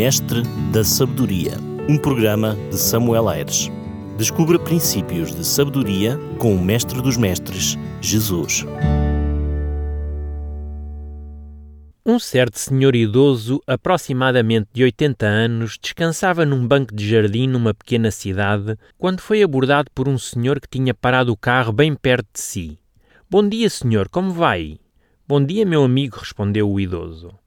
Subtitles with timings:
[0.00, 0.40] Mestre
[0.72, 3.70] da Sabedoria, um programa de Samuel Aires.
[4.16, 8.64] Descubra princípios de sabedoria com o Mestre dos Mestres, Jesus.
[12.06, 18.10] Um certo senhor idoso, aproximadamente de 80 anos, descansava num banco de jardim numa pequena
[18.10, 22.40] cidade quando foi abordado por um senhor que tinha parado o carro bem perto de
[22.40, 22.78] si.
[23.28, 24.78] Bom dia, senhor, como vai?
[25.28, 27.39] Bom dia, meu amigo, respondeu o idoso.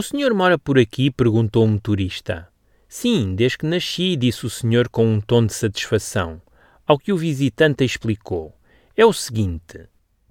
[0.00, 1.10] O senhor mora por aqui?
[1.10, 2.48] perguntou o motorista.
[2.88, 6.40] Sim, desde que nasci, disse o senhor com um tom de satisfação.
[6.86, 8.56] Ao que o visitante explicou:
[8.96, 9.78] É o seguinte.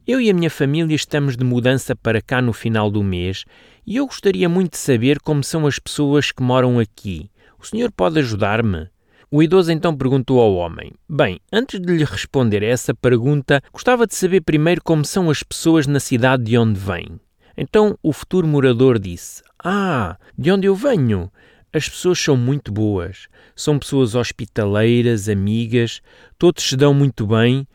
[0.07, 3.45] Eu e a minha família estamos de mudança para cá no final do mês
[3.85, 7.29] e eu gostaria muito de saber como são as pessoas que moram aqui.
[7.59, 8.89] O senhor pode ajudar-me?
[9.29, 14.15] O idoso então perguntou ao homem: Bem, antes de lhe responder essa pergunta, gostava de
[14.15, 17.19] saber primeiro como são as pessoas na cidade de onde vem.
[17.55, 21.29] Então o futuro morador disse: Ah, de onde eu venho?
[21.73, 26.01] As pessoas são muito boas, são pessoas hospitaleiras, amigas,
[26.37, 27.67] todos se dão muito bem.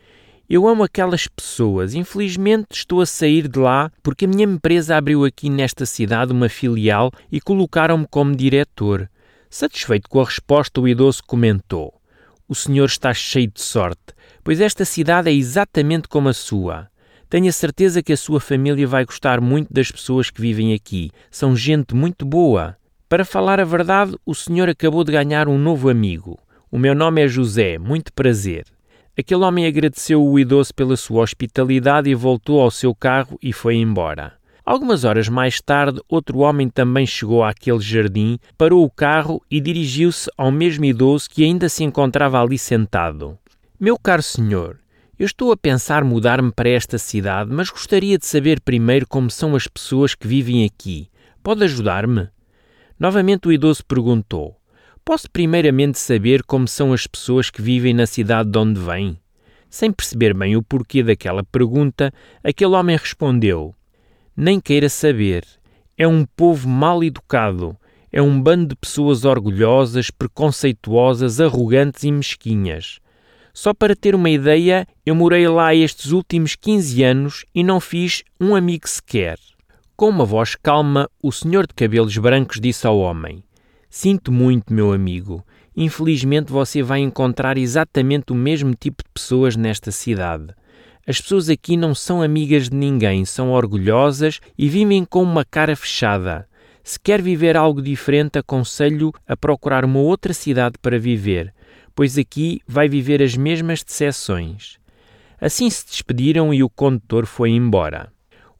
[0.49, 1.93] Eu amo aquelas pessoas.
[1.93, 6.49] Infelizmente estou a sair de lá porque a minha empresa abriu aqui nesta cidade uma
[6.49, 9.07] filial e colocaram-me como diretor.
[9.47, 11.93] Satisfeito com a resposta, o idoso comentou:
[12.47, 16.89] O senhor está cheio de sorte, pois esta cidade é exatamente como a sua.
[17.29, 21.11] Tenho a certeza que a sua família vai gostar muito das pessoas que vivem aqui.
[21.31, 22.77] São gente muito boa.
[23.09, 26.39] Para falar a verdade, o senhor acabou de ganhar um novo amigo.
[26.71, 28.65] O meu nome é José, muito prazer.
[29.17, 33.75] Aquele homem agradeceu o idoso pela sua hospitalidade e voltou ao seu carro e foi
[33.75, 34.33] embora.
[34.65, 40.29] Algumas horas mais tarde, outro homem também chegou àquele jardim, parou o carro e dirigiu-se
[40.35, 43.37] ao mesmo idoso que ainda se encontrava ali sentado.
[43.79, 44.79] Meu caro senhor,
[45.17, 49.55] eu estou a pensar mudar-me para esta cidade, mas gostaria de saber primeiro como são
[49.55, 51.09] as pessoas que vivem aqui.
[51.41, 52.29] Pode ajudar-me?
[52.99, 54.59] Novamente o idoso perguntou:
[55.03, 59.19] Posso primeiramente saber como são as pessoas que vivem na cidade de onde vêm?
[59.69, 62.13] Sem perceber bem o porquê daquela pergunta,
[62.43, 63.75] aquele homem respondeu:
[64.37, 65.45] nem queira saber.
[65.97, 67.77] É um povo mal educado.
[68.11, 72.99] É um bando de pessoas orgulhosas, preconceituosas, arrogantes e mesquinhas.
[73.55, 78.21] Só para ter uma ideia, eu morei lá estes últimos 15 anos e não fiz
[78.37, 79.39] um amigo sequer.
[79.95, 83.41] Com uma voz calma, o senhor de cabelos brancos disse ao homem:
[83.89, 85.41] Sinto muito, meu amigo.
[85.73, 90.53] Infelizmente você vai encontrar exatamente o mesmo tipo de pessoas nesta cidade.
[91.07, 95.77] As pessoas aqui não são amigas de ninguém, são orgulhosas e vivem com uma cara
[95.77, 96.45] fechada.
[96.83, 101.54] Se quer viver algo diferente, aconselho a procurar uma outra cidade para viver,
[101.95, 104.77] pois aqui vai viver as mesmas decepções.
[105.39, 108.11] Assim se despediram e o condutor foi embora.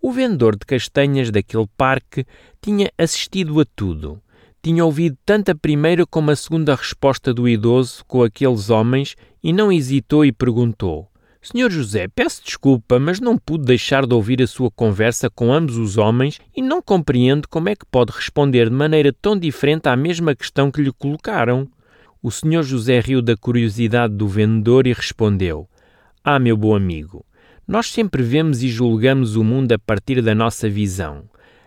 [0.02, 2.26] O vendedor de castanhas daquele parque
[2.62, 4.22] tinha assistido a tudo.
[4.62, 9.52] Tinha ouvido tanto a primeira como a segunda resposta do idoso com aqueles homens e
[9.54, 11.08] não hesitou e perguntou:
[11.42, 15.78] Senhor José, peço desculpa, mas não pude deixar de ouvir a sua conversa com ambos
[15.78, 19.96] os homens e não compreendo como é que pode responder de maneira tão diferente à
[19.96, 21.68] mesma questão que lhe colocaram.
[22.22, 25.68] O senhor José riu da curiosidade do vendedor e respondeu:
[26.24, 27.26] Ah, meu bom amigo,
[27.68, 31.24] nós sempre vemos e julgamos o mundo a partir da nossa visão,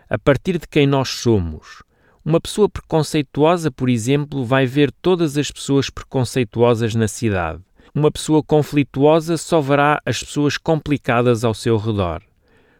[0.09, 1.83] a partir de quem nós somos.
[2.23, 7.61] Uma pessoa preconceituosa, por exemplo, vai ver todas as pessoas preconceituosas na cidade
[7.93, 12.21] uma pessoa conflituosa só verá as pessoas complicadas ao seu redor.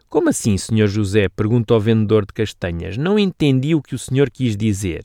[0.08, 0.88] Como assim, Sr.
[0.88, 1.28] José?
[1.30, 2.98] perguntou o vendedor de castanhas.
[2.98, 5.04] Não entendi o que o senhor quis dizer.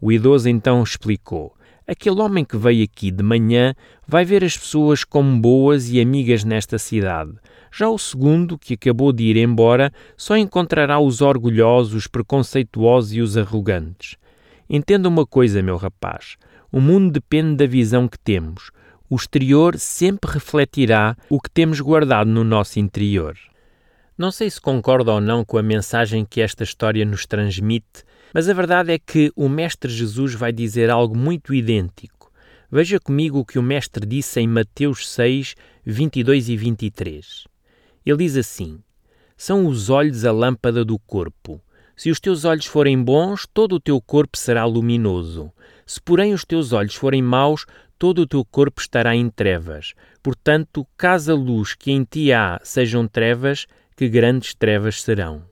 [0.00, 1.54] O idoso então explicou.
[1.86, 3.74] Aquele homem que veio aqui de manhã
[4.06, 7.32] vai ver as pessoas como boas e amigas nesta cidade.
[7.72, 13.20] Já o segundo, que acabou de ir embora, só encontrará os orgulhosos, os preconceituosos e
[13.20, 14.16] os arrogantes.
[14.68, 16.36] Entenda uma coisa, meu rapaz:
[16.70, 18.70] o mundo depende da visão que temos
[19.12, 23.36] o exterior sempre refletirá o que temos guardado no nosso interior.
[24.16, 28.48] Não sei se concorda ou não com a mensagem que esta história nos transmite, mas
[28.48, 32.32] a verdade é que o Mestre Jesus vai dizer algo muito idêntico.
[32.70, 37.44] Veja comigo o que o Mestre disse em Mateus 6, 22 e 23.
[38.06, 38.80] Ele diz assim:
[39.36, 41.60] São os olhos a lâmpada do corpo.
[41.94, 45.52] Se os teus olhos forem bons, todo o teu corpo será luminoso.
[45.84, 47.66] Se, porém, os teus olhos forem maus,
[47.98, 49.92] todo o teu corpo estará em trevas.
[50.22, 55.51] Portanto, caso a luz que em ti há sejam trevas, que grandes trevas serão.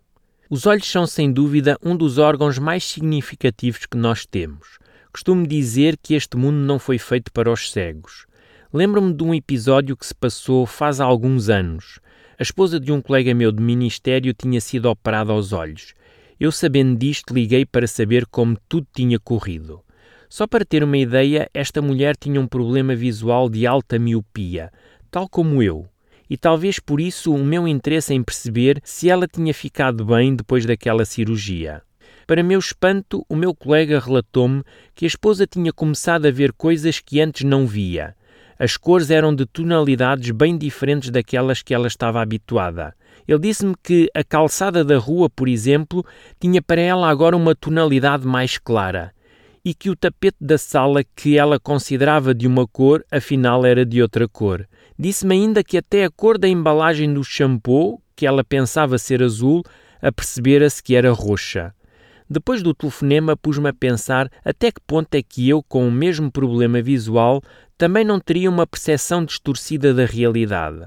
[0.52, 4.80] Os olhos são, sem dúvida, um dos órgãos mais significativos que nós temos.
[5.12, 8.26] Costumo dizer que este mundo não foi feito para os cegos.
[8.74, 12.00] Lembro-me de um episódio que se passou faz alguns anos.
[12.36, 15.94] A esposa de um colega meu de ministério tinha sido operada aos olhos
[16.40, 19.80] Eu, sabendo disto, liguei para saber como tudo tinha corrido.
[20.28, 24.72] Só para ter uma ideia, esta mulher tinha um problema visual de alta miopia,
[25.12, 25.88] tal como eu,
[26.30, 30.64] e talvez por isso o meu interesse em perceber se ela tinha ficado bem depois
[30.64, 31.82] daquela cirurgia.
[32.24, 34.62] Para meu espanto, o meu colega relatou-me
[34.94, 38.14] que a esposa tinha começado a ver coisas que antes não via.
[38.56, 42.94] As cores eram de tonalidades bem diferentes daquelas que ela estava habituada.
[43.26, 46.06] Ele disse-me que a calçada da rua, por exemplo,
[46.38, 49.12] tinha para ela agora uma tonalidade mais clara
[49.64, 54.00] e que o tapete da sala que ela considerava de uma cor, afinal era de
[54.00, 54.66] outra cor.
[55.00, 59.62] Disse-me ainda que até a cor da embalagem do shampoo, que ela pensava ser azul,
[60.02, 61.74] apercebera-se que era roxa.
[62.28, 66.30] Depois do telefonema, pus-me a pensar até que ponto é que eu, com o mesmo
[66.30, 67.42] problema visual,
[67.78, 70.86] também não teria uma percepção distorcida da realidade.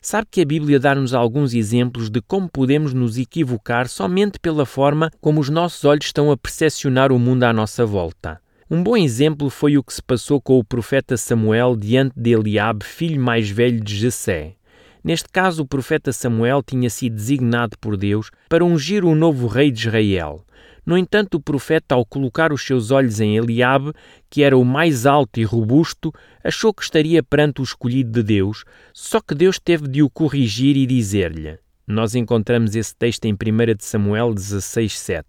[0.00, 5.10] Sabe que a Bíblia dá-nos alguns exemplos de como podemos nos equivocar somente pela forma
[5.20, 8.40] como os nossos olhos estão a percepcionar o mundo à nossa volta.
[8.72, 12.84] Um bom exemplo foi o que se passou com o profeta Samuel diante de Eliabe,
[12.84, 14.54] filho mais velho de Jessé.
[15.02, 19.72] Neste caso, o profeta Samuel tinha sido designado por Deus para ungir o novo rei
[19.72, 20.46] de Israel.
[20.86, 23.92] No entanto, o profeta, ao colocar os seus olhos em Eliabe,
[24.30, 26.12] que era o mais alto e robusto,
[26.44, 28.64] achou que estaria perante o escolhido de Deus,
[28.94, 31.58] só que Deus teve de o corrigir e dizer-lhe.
[31.88, 33.36] Nós encontramos esse texto em 1
[33.80, 35.24] Samuel 16:7.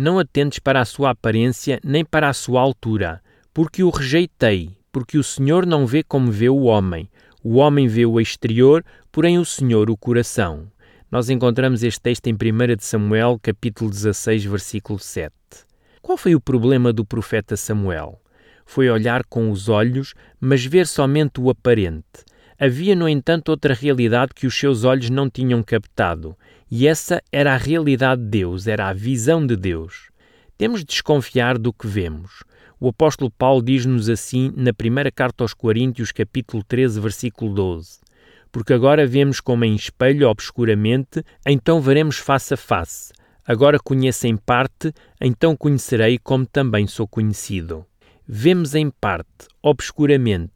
[0.00, 3.20] Não atentes para a sua aparência nem para a sua altura,
[3.52, 7.10] porque o rejeitei, porque o Senhor não vê como vê o homem.
[7.42, 10.70] O homem vê o exterior, porém o Senhor o coração.
[11.10, 12.36] Nós encontramos este texto em 1
[12.78, 15.34] Samuel, capítulo 16, versículo 7.
[16.00, 18.22] Qual foi o problema do profeta Samuel?
[18.64, 22.24] Foi olhar com os olhos, mas ver somente o aparente.
[22.58, 26.36] Havia, no entanto, outra realidade que os seus olhos não tinham captado,
[26.70, 30.10] e essa era a realidade de Deus, era a visão de Deus.
[30.56, 32.42] Temos de desconfiar do que vemos.
[32.80, 38.08] O apóstolo Paulo diz-nos assim na primeira carta aos Coríntios, capítulo 13, versículo 12
[38.50, 43.12] porque agora vemos como em espelho obscuramente, então veremos face a face.
[43.46, 47.84] Agora conheço em parte, então conhecerei como também sou conhecido.
[48.26, 50.50] Vemos em parte, obscuramente,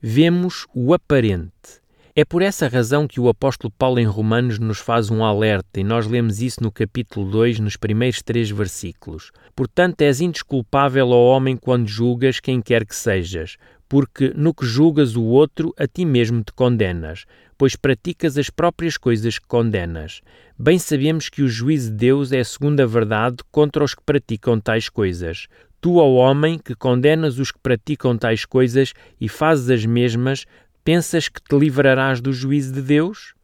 [0.00, 1.80] vemos o aparente.
[2.14, 5.84] É por essa razão que o apóstolo Paulo em Romanos nos faz um alerta, e
[5.84, 9.30] nós lemos isso no capítulo 2, nos primeiros três versículos.
[9.54, 13.56] Portanto, és indesculpável ao homem quando julgas quem quer que sejas,
[13.88, 17.24] porque no que julgas o outro, a ti mesmo te condenas,
[17.58, 20.20] pois praticas as próprias coisas que condenas.
[20.58, 24.58] Bem sabemos que o juízo de Deus é a segunda verdade contra os que praticam
[24.58, 25.46] tais coisas.
[25.80, 30.44] Tu, ó homem, que condenas os que praticam tais coisas e fazes as mesmas,
[30.84, 33.34] pensas que te livrarás do juízo de Deus?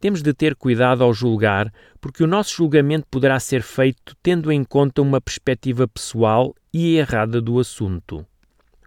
[0.00, 4.64] Temos de ter cuidado ao julgar, porque o nosso julgamento poderá ser feito tendo em
[4.64, 8.26] conta uma perspectiva pessoal e errada do assunto.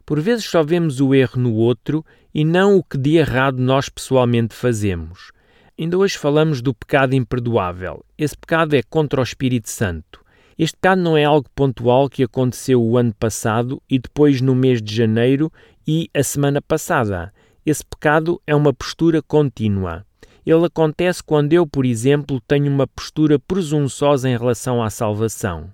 [0.05, 3.87] Por vezes só vemos o erro no outro e não o que de errado nós
[3.87, 5.31] pessoalmente fazemos.
[5.79, 8.03] Ainda hoje falamos do pecado imperdoável.
[8.17, 10.24] Esse pecado é contra o Espírito Santo.
[10.57, 14.81] Este pecado não é algo pontual que aconteceu o ano passado e depois no mês
[14.81, 15.51] de janeiro
[15.85, 17.33] e a semana passada.
[17.65, 20.05] Esse pecado é uma postura contínua.
[20.45, 25.69] Ele acontece quando eu, por exemplo, tenho uma postura presunçosa em relação à salvação.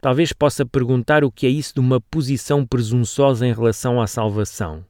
[0.00, 4.84] Talvez possa perguntar o que é isso de uma posição presunçosa em relação à salvação.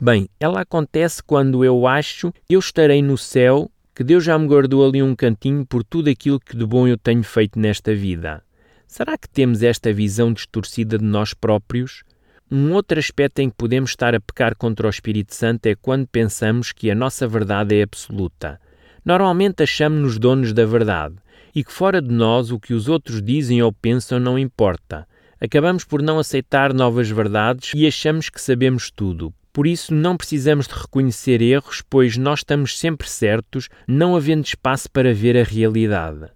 [0.00, 4.46] Bem, ela acontece quando eu acho que eu estarei no céu, que Deus já me
[4.46, 8.44] guardou ali um cantinho por tudo aquilo que de bom eu tenho feito nesta vida.
[8.86, 12.02] Será que temos esta visão distorcida de nós próprios?
[12.50, 16.06] Um outro aspecto em que podemos estar a pecar contra o Espírito Santo é quando
[16.06, 18.60] pensamos que a nossa verdade é absoluta.
[19.04, 21.16] Normalmente achamos-nos donos da verdade,
[21.54, 25.06] e que fora de nós o que os outros dizem ou pensam não importa.
[25.40, 29.34] Acabamos por não aceitar novas verdades e achamos que sabemos tudo.
[29.52, 34.90] Por isso, não precisamos de reconhecer erros, pois nós estamos sempre certos, não havendo espaço
[34.90, 36.35] para ver a realidade.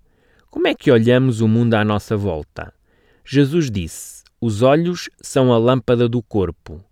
[0.50, 2.74] Como é que olhamos o mundo à nossa volta?
[3.24, 6.84] Jesus disse: Os olhos são a lâmpada do corpo.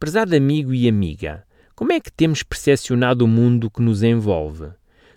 [0.00, 1.44] Prezado amigo e amiga,
[1.76, 4.66] como é que temos percepcionado o mundo que nos envolve?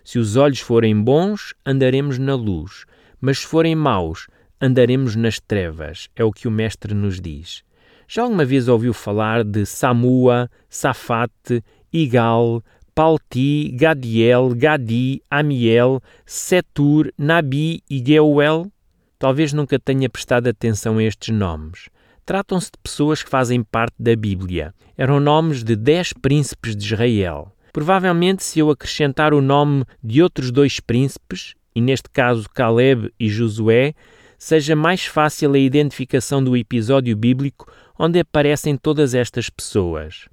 [0.04, 2.84] Se os olhos forem bons, andaremos na luz,
[3.20, 4.28] mas se forem maus,
[4.60, 7.64] andaremos nas trevas, é o que o Mestre nos diz.
[8.06, 12.62] Já alguma vez ouviu falar de Samua, Safate, Igal,
[12.98, 18.72] Palti, Gadiel, Gadi, Amiel, Setur, Nabi e Geuel?
[19.20, 21.88] Talvez nunca tenha prestado atenção a estes nomes.
[22.26, 24.74] Tratam-se de pessoas que fazem parte da Bíblia.
[24.96, 27.52] Eram nomes de dez príncipes de Israel.
[27.72, 33.28] Provavelmente, se eu acrescentar o nome de outros dois príncipes, e neste caso Caleb e
[33.28, 33.94] Josué,
[34.36, 40.28] seja mais fácil a identificação do episódio bíblico onde aparecem todas estas pessoas.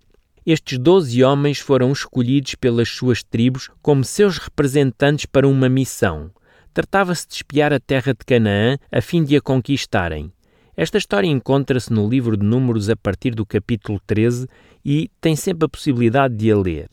[0.46, 6.30] Estes doze homens foram escolhidos pelas suas tribos como seus representantes para uma missão.
[6.72, 10.32] Tratava-se de espiar a terra de Canaã a fim de a conquistarem.
[10.78, 14.48] Esta história encontra-se no livro de Números a partir do capítulo 13
[14.86, 16.90] e tem sempre a possibilidade de a ler.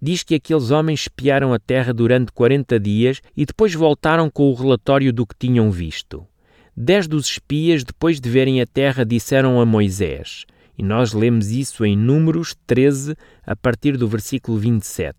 [0.00, 4.54] Diz que aqueles homens espiaram a terra durante 40 dias e depois voltaram com o
[4.54, 6.26] relatório do que tinham visto.
[6.74, 11.84] Dez dos espias, depois de verem a terra, disseram a Moisés, e nós lemos isso
[11.84, 13.16] em Números 13,
[13.46, 15.16] a partir do versículo 27.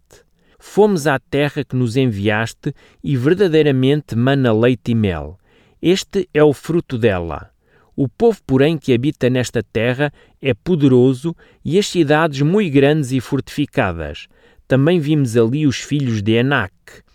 [0.59, 2.73] Fomos à terra que nos enviaste
[3.03, 5.37] e verdadeiramente mana leite e mel.
[5.81, 7.51] Este é o fruto dela.
[7.95, 10.11] O povo, porém, que habita nesta terra
[10.41, 11.35] é poderoso
[11.65, 14.27] e as cidades muito grandes e fortificadas.
[14.67, 16.73] Também vimos ali os filhos de Enac.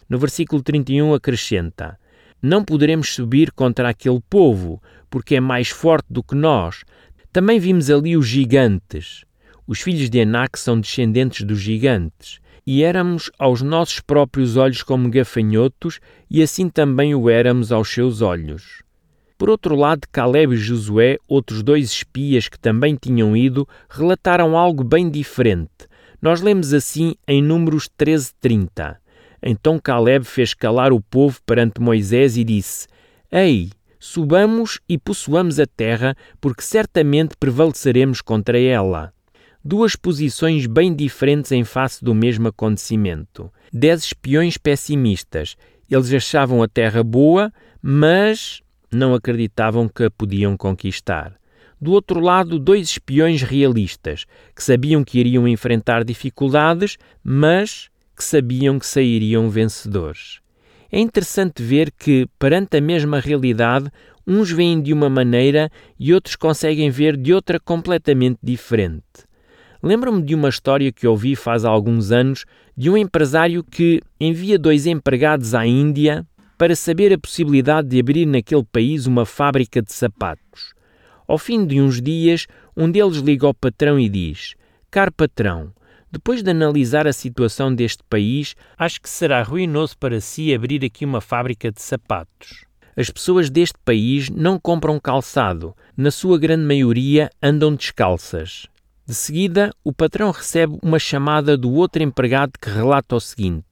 [0.08, 1.98] No versículo 31 acrescenta:
[2.42, 6.82] Não poderemos subir contra aquele povo, porque é mais forte do que nós.
[7.32, 9.24] Também vimos ali os gigantes.
[9.66, 12.40] Os filhos de Enac são descendentes dos gigantes.
[12.66, 15.98] E éramos aos nossos próprios olhos como gafanhotos,
[16.30, 18.82] e assim também o éramos aos seus olhos.
[19.38, 24.84] Por outro lado, Caleb e Josué, outros dois espias que também tinham ido, relataram algo
[24.84, 25.88] bem diferente.
[26.20, 28.96] Nós lemos assim em Números 13:30.
[29.42, 32.86] Então Caleb fez calar o povo perante Moisés e disse:
[33.32, 33.70] Ei,
[34.02, 39.12] subamos e possuamos a terra, porque certamente prevaleceremos contra ela.
[39.64, 43.48] Duas posições bem diferentes em face do mesmo acontecimento.
[43.72, 45.56] Dez espiões pessimistas.
[45.88, 51.34] Eles achavam a terra boa, mas não acreditavam que a podiam conquistar.
[51.80, 58.80] Do outro lado, dois espiões realistas, que sabiam que iriam enfrentar dificuldades, mas que sabiam
[58.80, 60.40] que sairiam vencedores.
[60.94, 63.90] É interessante ver que, perante a mesma realidade,
[64.26, 69.02] uns veem de uma maneira e outros conseguem ver de outra completamente diferente.
[69.82, 72.44] Lembro-me de uma história que ouvi faz alguns anos
[72.76, 76.26] de um empresário que envia dois empregados à Índia
[76.58, 80.74] para saber a possibilidade de abrir naquele país uma fábrica de sapatos.
[81.26, 82.46] Ao fim de uns dias,
[82.76, 84.54] um deles liga ao patrão e diz:
[84.90, 85.72] Caro patrão,
[86.12, 91.06] depois de analisar a situação deste país, acho que será ruinoso para si abrir aqui
[91.06, 92.66] uma fábrica de sapatos.
[92.94, 98.66] As pessoas deste país não compram calçado, na sua grande maioria andam descalças.
[99.06, 103.64] De seguida, o patrão recebe uma chamada do outro empregado que relata o seguinte: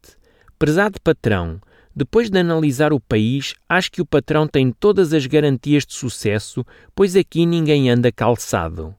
[0.58, 1.60] Prezado patrão,
[1.94, 6.64] depois de analisar o país, acho que o patrão tem todas as garantias de sucesso,
[6.94, 8.94] pois aqui ninguém anda calçado.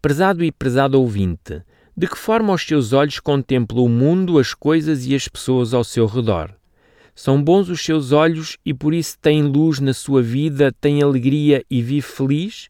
[0.00, 1.60] Prezado e prezado ouvinte,
[1.98, 5.82] de que forma os seus olhos contemplam o mundo, as coisas e as pessoas ao
[5.82, 6.54] seu redor?
[7.12, 11.64] São bons os seus olhos e por isso tem luz na sua vida, tem alegria
[11.68, 12.68] e vive feliz?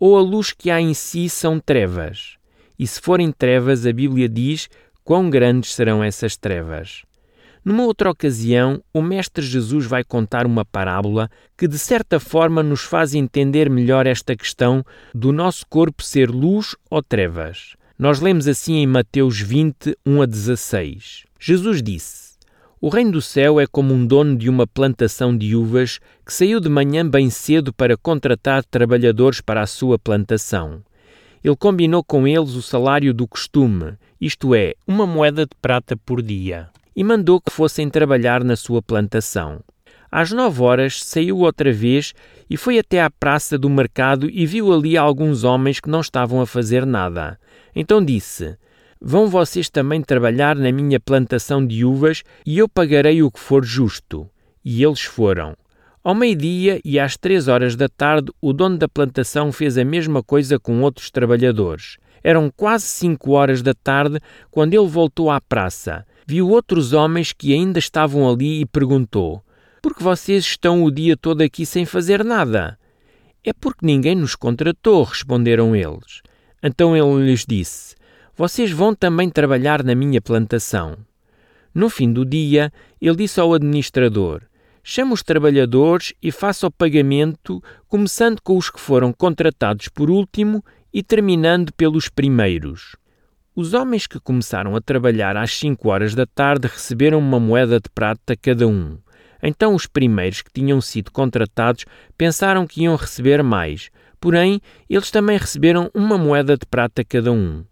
[0.00, 2.38] Ou a luz que há em si são trevas?
[2.78, 4.70] E se forem trevas, a Bíblia diz
[5.04, 7.02] quão grandes serão essas trevas.
[7.62, 12.80] Numa outra ocasião, o Mestre Jesus vai contar uma parábola que, de certa forma, nos
[12.80, 14.82] faz entender melhor esta questão
[15.14, 17.76] do nosso corpo ser luz ou trevas.
[18.02, 21.22] Nós lemos assim em Mateus 20, 1 a 16.
[21.38, 22.32] Jesus disse:
[22.80, 26.58] O reino do céu é como um dono de uma plantação de uvas que saiu
[26.58, 30.82] de manhã bem cedo para contratar trabalhadores para a sua plantação.
[31.44, 36.20] Ele combinou com eles o salário do costume, isto é, uma moeda de prata por
[36.20, 39.60] dia e mandou que fossem trabalhar na sua plantação.
[40.12, 42.12] Às nove horas saiu outra vez
[42.50, 46.42] e foi até à praça do mercado e viu ali alguns homens que não estavam
[46.42, 47.40] a fazer nada.
[47.74, 48.58] Então disse:
[49.00, 53.64] Vão vocês também trabalhar na minha plantação de uvas e eu pagarei o que for
[53.64, 54.28] justo.
[54.62, 55.56] E eles foram.
[56.04, 60.22] Ao meio-dia e às três horas da tarde, o dono da plantação fez a mesma
[60.22, 61.96] coisa com outros trabalhadores.
[62.22, 67.52] Eram quase cinco horas da tarde quando ele voltou à praça viu outros homens que
[67.52, 69.42] ainda estavam ali e perguntou:
[69.82, 72.78] Por que vocês estão o dia todo aqui sem fazer nada?
[73.42, 76.22] É porque ninguém nos contratou, responderam eles.
[76.62, 77.96] Então ele lhes disse:
[78.36, 80.96] Vocês vão também trabalhar na minha plantação.
[81.74, 84.42] No fim do dia, ele disse ao administrador:
[84.84, 90.64] Chame os trabalhadores e faça o pagamento, começando com os que foram contratados por último
[90.94, 92.94] e terminando pelos primeiros.
[93.52, 97.90] Os homens que começaram a trabalhar às 5 horas da tarde receberam uma moeda de
[97.92, 98.96] prata cada um.
[99.42, 101.84] Então os primeiros que tinham sido contratados
[102.16, 107.64] pensaram que iam receber mais, porém eles também receberam uma moeda de prata cada um.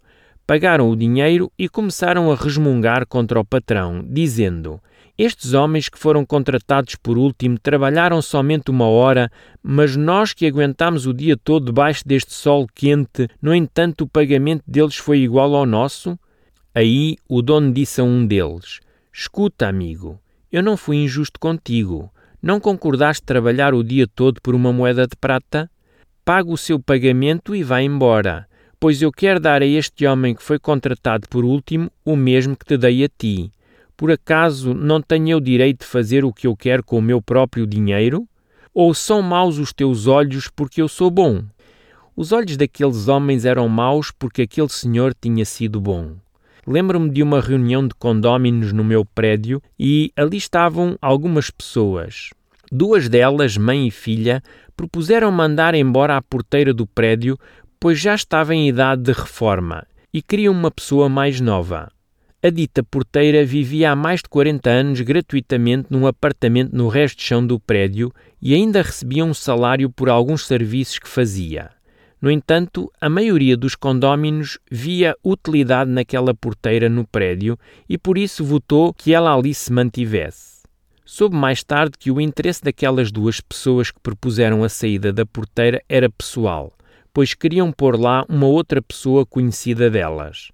[0.44, 4.80] Pagaram o dinheiro e começaram a resmungar contra o patrão, dizendo:
[5.16, 9.30] Estes homens que foram contratados por último trabalharam somente uma hora,
[9.62, 14.64] mas nós que aguentamos o dia todo debaixo deste sol quente, no entanto, o pagamento
[14.66, 16.18] deles foi igual ao nosso?
[16.74, 18.80] Aí o dono disse a um deles:
[19.12, 20.18] Escuta, amigo,
[20.52, 22.10] eu não fui injusto contigo.
[22.42, 25.70] Não concordaste trabalhar o dia todo por uma moeda de prata?
[26.24, 30.42] Paga o seu pagamento e vá embora, pois eu quero dar a este homem que
[30.42, 33.52] foi contratado por último o mesmo que te dei a ti.
[33.96, 37.20] Por acaso não tenho eu direito de fazer o que eu quero com o meu
[37.20, 38.26] próprio dinheiro?
[38.72, 41.44] Ou são maus os teus olhos porque eu sou bom?
[42.16, 46.14] Os olhos daqueles homens eram maus porque aquele senhor tinha sido bom.
[46.66, 52.30] Lembro-me de uma reunião de condóminos no meu prédio e ali estavam algumas pessoas.
[52.70, 54.42] Duas delas, mãe e filha,
[54.76, 57.38] propuseram mandar embora a porteira do prédio,
[57.78, 61.90] pois já estava em idade de reforma e queriam uma pessoa mais nova.
[62.42, 67.24] A dita porteira vivia há mais de 40 anos gratuitamente num apartamento no resto de
[67.24, 71.70] chão do prédio e ainda recebia um salário por alguns serviços que fazia.
[72.20, 77.58] No entanto, a maioria dos condóminos via utilidade naquela porteira no prédio
[77.88, 80.60] e por isso votou que ela ali se mantivesse.
[81.04, 85.82] Soube mais tarde que o interesse daquelas duas pessoas que propuseram a saída da porteira
[85.88, 86.72] era pessoal,
[87.12, 90.50] pois queriam pôr lá uma outra pessoa conhecida delas.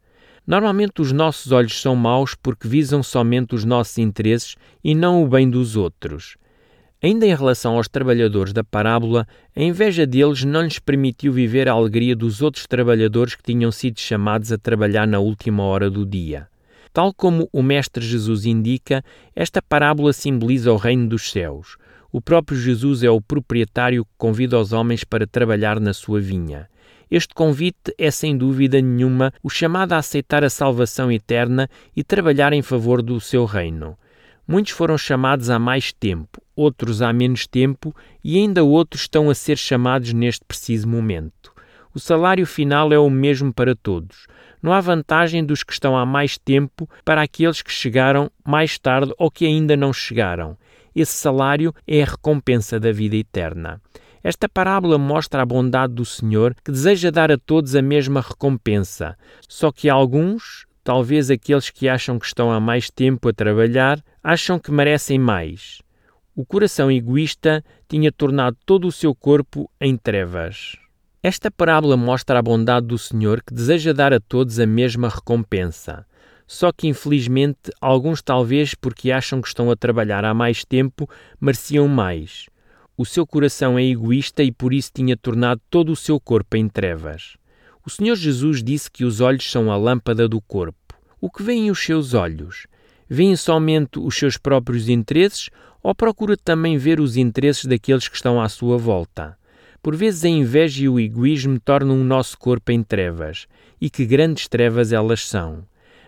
[0.47, 4.55] Normalmente os nossos olhos são maus porque visam somente os nossos interesses
[4.85, 6.37] e não o bem dos outros.
[7.07, 11.73] Ainda em relação aos trabalhadores da parábola, a inveja deles não lhes permitiu viver a
[11.73, 16.49] alegria dos outros trabalhadores que tinham sido chamados a trabalhar na última hora do dia.
[16.93, 19.05] Tal como o Mestre Jesus indica,
[19.37, 21.77] esta parábola simboliza o reino dos céus.
[22.11, 26.69] O próprio Jesus é o proprietário que convida os homens para trabalhar na sua vinha.
[27.09, 32.53] Este convite é sem dúvida nenhuma o chamado a aceitar a salvação eterna e trabalhar
[32.53, 33.97] em favor do seu reino.
[34.49, 39.35] Muitos foram chamados há mais tempo, outros há menos tempo e ainda outros estão a
[39.35, 41.53] ser chamados neste preciso momento.
[41.93, 44.27] O salário final é o mesmo para todos.
[44.63, 49.13] Não há vantagem dos que estão há mais tempo para aqueles que chegaram mais tarde
[49.19, 50.57] ou que ainda não chegaram.
[50.95, 53.81] Esse salário é a recompensa da vida eterna.
[54.23, 59.17] Esta parábola mostra a bondade do Senhor que deseja dar a todos a mesma recompensa,
[59.49, 64.57] só que alguns, talvez aqueles que acham que estão há mais tempo a trabalhar, acham
[64.57, 65.83] que merecem mais.
[66.33, 70.77] O coração egoísta tinha tornado todo o seu corpo em trevas.
[71.21, 76.07] Esta parábola mostra a bondade do Senhor que deseja dar a todos a mesma recompensa.
[76.47, 81.89] Só que, infelizmente, alguns, talvez porque acham que estão a trabalhar há mais tempo, mereciam
[81.89, 82.47] mais.
[82.97, 86.69] O seu coração é egoísta e por isso tinha tornado todo o seu corpo em
[86.69, 87.37] trevas.
[87.87, 90.97] O Senhor Jesus disse que os olhos são a lâmpada do corpo.
[91.21, 92.67] O que veem os seus olhos?
[93.09, 98.43] Veem somente os seus próprios interesses ou procura também ver os interesses daqueles que estão
[98.43, 99.39] à sua volta?
[99.81, 103.47] Por vezes a inveja e o egoísmo tornam o nosso corpo em trevas,
[103.81, 105.63] e que grandes trevas elas são.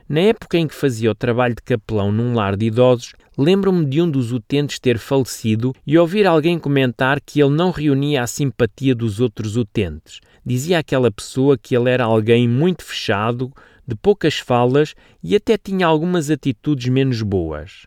[0.09, 4.01] Na época em que fazia o trabalho de capelão num lar de idosos, lembro-me de
[4.01, 8.95] um dos utentes ter falecido e ouvir alguém comentar que ele não reunia a simpatia
[8.95, 10.21] dos outros utentes.
[10.47, 13.53] Dizia aquela pessoa que ele era alguém muito fechado,
[13.87, 17.87] de poucas falas e até tinha algumas atitudes menos boas.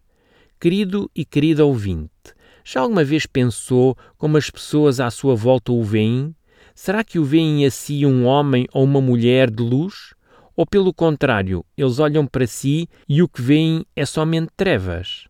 [0.60, 2.12] Querido e querida ouvinte,
[2.63, 6.36] já alguma vez pensou como as pessoas à sua volta o veem?
[6.75, 10.13] Será que o veem assim um homem ou uma mulher de luz?
[10.55, 15.27] Ou pelo contrário, eles olham para si e o que veem é somente trevas?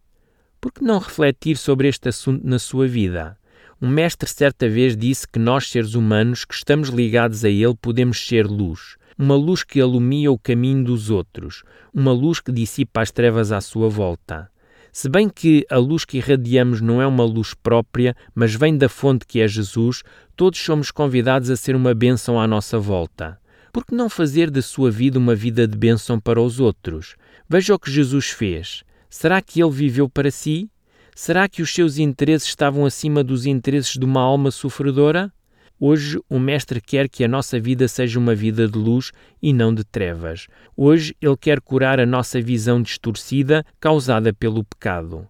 [0.60, 3.38] Por que não refletir sobre este assunto na sua vida?
[3.81, 8.27] Um mestre certa vez disse que nós, seres humanos, que estamos ligados a ele, podemos
[8.27, 8.95] ser luz.
[9.17, 13.60] Uma luz que alumia o caminho dos outros, uma luz que dissipa as trevas à
[13.60, 14.51] sua volta.
[14.93, 18.88] Se bem que a luz que irradiamos não é uma luz própria, mas vem da
[18.88, 20.03] fonte que é Jesus,
[20.36, 23.40] todos somos convidados a ser uma bênção à nossa volta.
[23.71, 27.15] Por que não fazer da sua vida uma vida de bênção para os outros?
[27.47, 28.84] Veja o que Jesus fez.
[29.10, 30.69] Será que ele viveu para si?
[31.15, 35.31] Será que os seus interesses estavam acima dos interesses de uma alma sofredora?
[35.79, 39.73] Hoje, o Mestre quer que a nossa vida seja uma vida de luz e não
[39.73, 40.47] de trevas.
[40.75, 45.25] Hoje, Ele quer curar a nossa visão distorcida causada pelo pecado.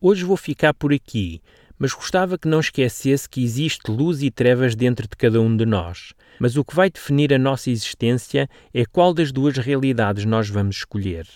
[0.00, 1.40] Hoje vou ficar por aqui,
[1.78, 5.64] mas gostava que não esquecesse que existe luz e trevas dentro de cada um de
[5.64, 6.14] nós.
[6.38, 10.76] Mas o que vai definir a nossa existência é qual das duas realidades nós vamos
[10.76, 11.26] escolher.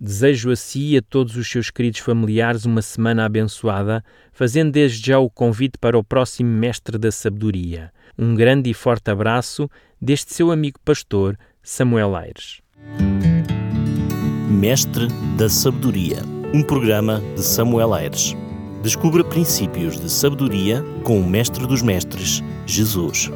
[0.00, 5.06] Desejo a si e a todos os seus queridos familiares uma semana abençoada, fazendo desde
[5.06, 7.92] já o convite para o próximo Mestre da Sabedoria.
[8.16, 9.68] Um grande e forte abraço
[10.00, 12.60] deste seu amigo pastor, Samuel Aires.
[14.48, 18.34] Mestre da Sabedoria um programa de Samuel Aires.
[18.82, 23.30] Descubra princípios de sabedoria com o Mestre dos Mestres, Jesus.